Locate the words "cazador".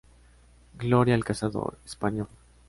1.23-1.77